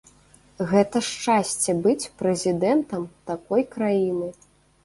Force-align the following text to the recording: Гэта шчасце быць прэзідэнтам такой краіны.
Гэта 0.71 1.01
шчасце 1.09 1.75
быць 1.83 2.09
прэзідэнтам 2.21 3.07
такой 3.33 3.61
краіны. 3.77 4.33